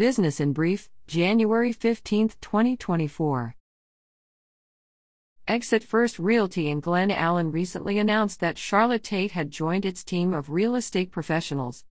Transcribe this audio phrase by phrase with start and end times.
[0.00, 3.54] Business in Brief, January 15, 2024.
[5.46, 10.32] Exit First Realty in Glen Allen recently announced that Charlotte Tate had joined its team
[10.32, 11.84] of real estate professionals.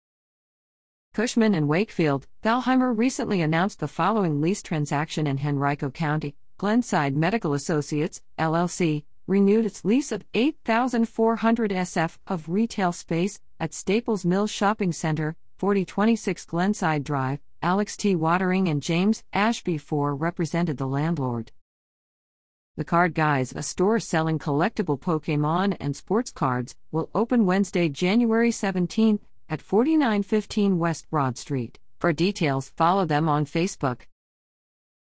[1.13, 6.35] Cushman and Wakefield, Thalhimer recently announced the following lease transaction in Henrico County.
[6.57, 14.25] Glenside Medical Associates, LLC, renewed its lease of 8,400 SF of retail space at Staples
[14.25, 17.39] Mills Shopping Center, 4026 Glenside Drive.
[17.61, 18.15] Alex T.
[18.15, 21.51] Wotring and James Ashby IV represented the landlord.
[22.77, 28.51] The Card Guys, a store selling collectible Pokemon and sports cards, will open Wednesday, January
[28.51, 29.19] 17th
[29.49, 31.79] at 4915 West Broad Street.
[31.99, 34.03] For details, follow them on Facebook.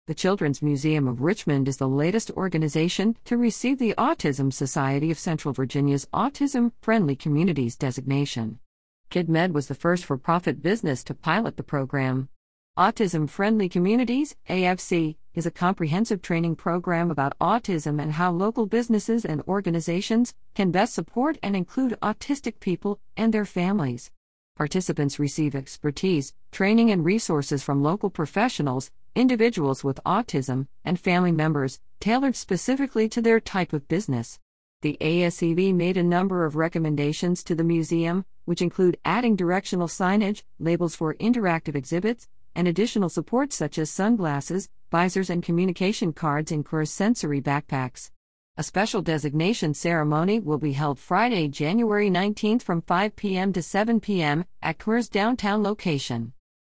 [0.08, 5.20] The Children's Museum of Richmond is the latest organization to receive the Autism Society of
[5.20, 8.60] Central Virginia's Autism Friendly Communities designation.
[9.10, 12.30] KidMed was the first for profit business to pilot the program.
[12.78, 19.26] Autism Friendly Communities, AFC, is a comprehensive training program about autism and how local businesses
[19.26, 24.12] and organizations can best support and include autistic people and their families.
[24.56, 31.80] Participants receive expertise, training, and resources from local professionals, individuals with autism, and family members,
[32.00, 34.40] tailored specifically to their type of business.
[34.82, 40.44] The ASCV made a number of recommendations to the museum, which include adding directional signage,
[40.58, 46.64] labels for interactive exhibits, and additional support such as sunglasses, visors, and communication cards in
[46.64, 48.12] Coors sensory backpacks.
[48.56, 53.52] A special designation ceremony will be held Friday, January 19th from 5 p.m.
[53.52, 54.46] to 7 p.m.
[54.62, 56.32] at Coors downtown location.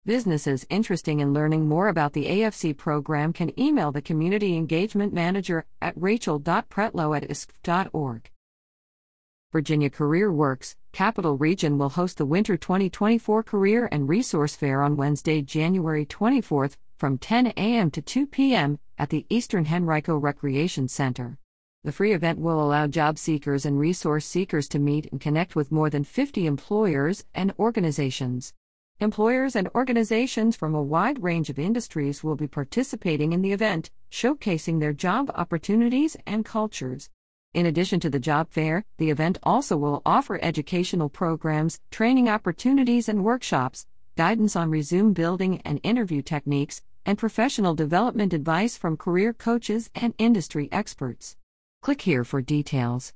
[0.06, 5.64] Businesses interested in learning more about the AFC program can email the Community Engagement Manager
[5.80, 8.30] at rachel.pretlow at.
[9.50, 14.98] Virginia Career Works, Capital Region will host the Winter 2024 Career and Resource Fair on
[14.98, 17.90] Wednesday, January 24th from 10 a.m.
[17.90, 18.78] to 2 p.m.
[18.98, 21.38] at the Eastern Henrico Recreation Center.
[21.82, 25.72] The free event will allow job seekers and resource seekers to meet and connect with
[25.72, 28.52] more than 50 employers and organizations.
[29.00, 33.90] Employers and organizations from a wide range of industries will be participating in the event,
[34.08, 37.10] showcasing their job opportunities and cultures.
[37.54, 43.08] In addition to the job fair, the event also will offer educational programs, training opportunities
[43.08, 43.84] and workshops,
[44.16, 50.14] guidance on resume building and interview techniques, and professional development advice from career coaches and
[50.18, 51.36] industry experts.
[51.82, 53.12] Click here for details.